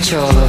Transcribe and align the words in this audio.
8 0.00 0.39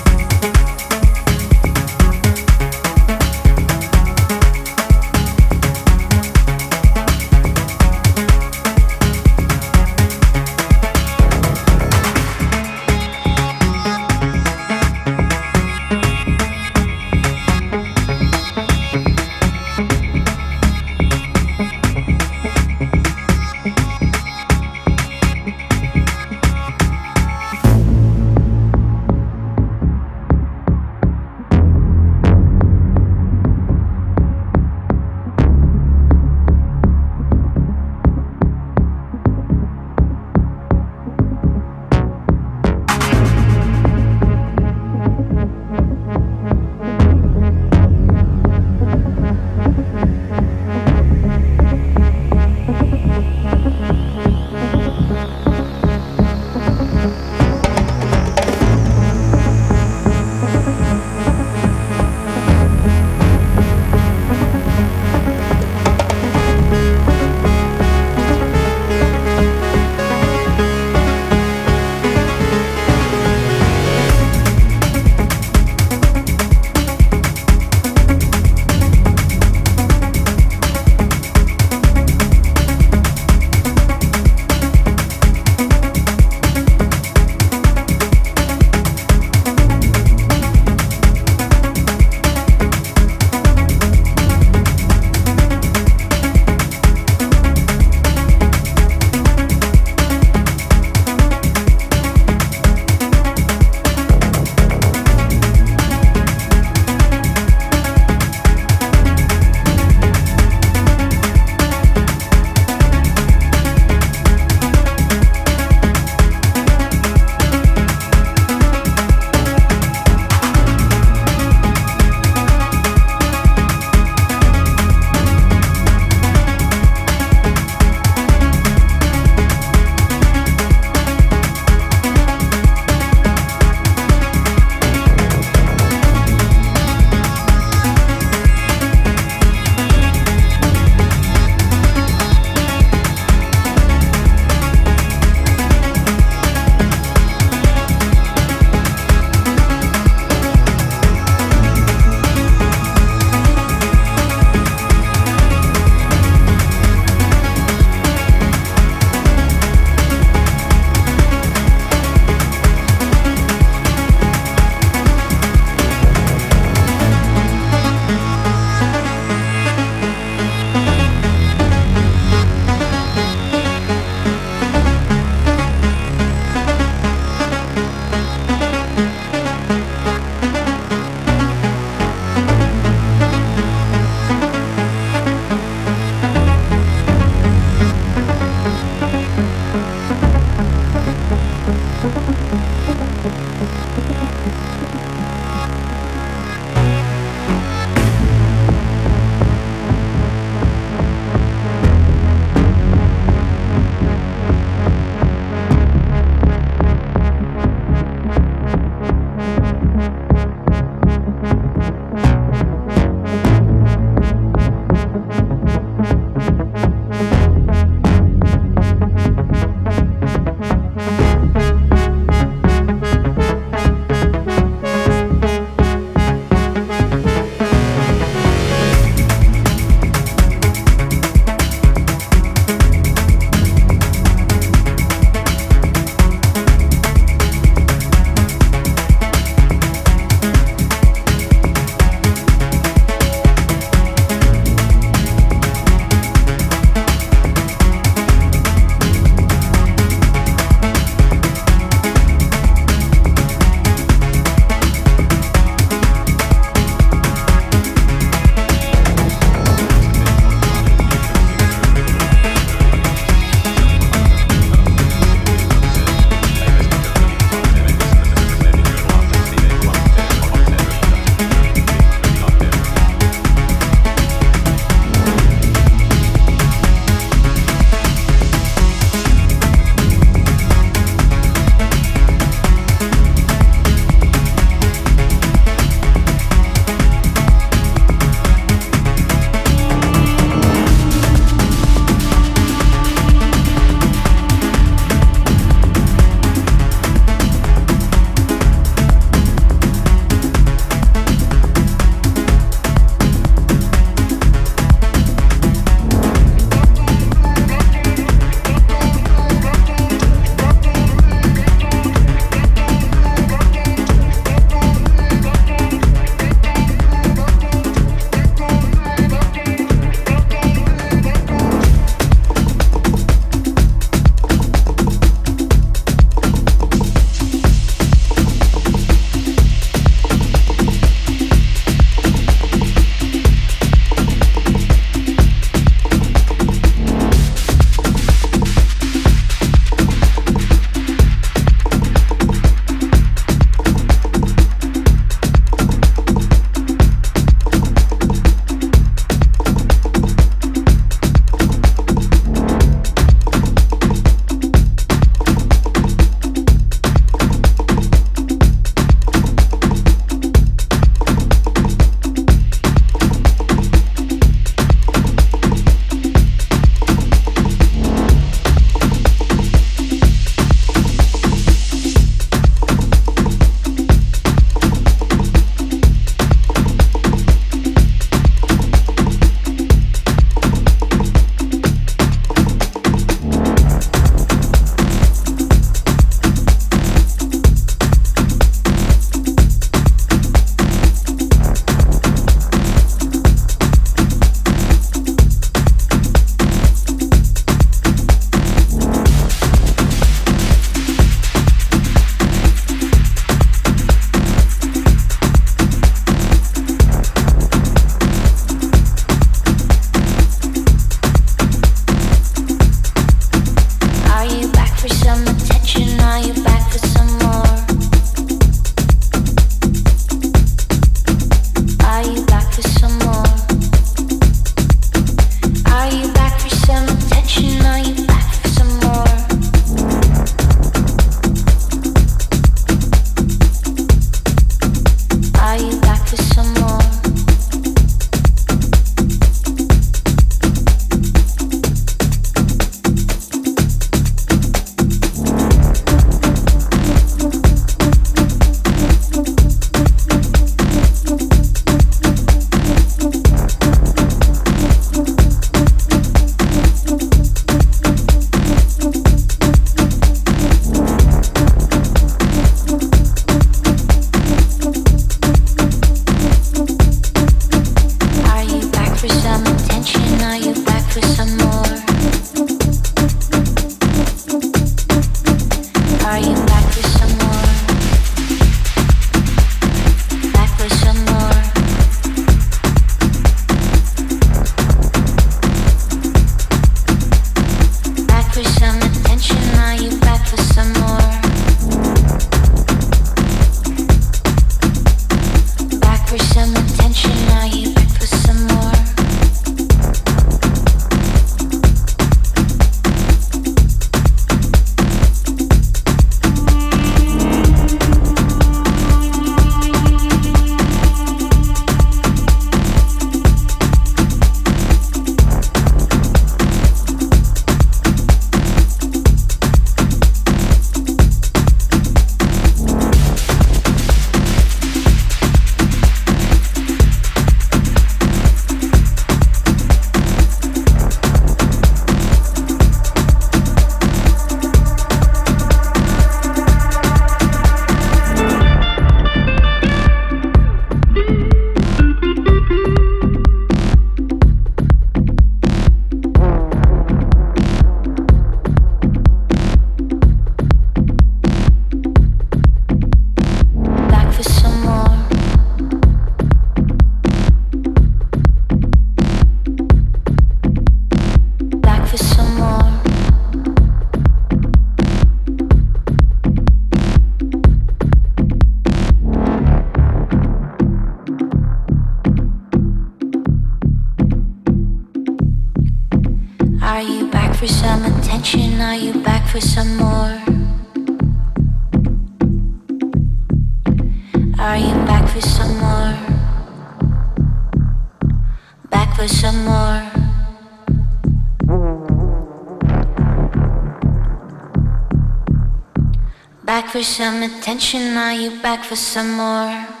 some 597.11 597.43
attention, 597.43 598.15
are 598.15 598.31
you 598.31 598.61
back 598.61 598.85
for 598.85 598.95
some 598.95 599.35
more? 599.35 600.00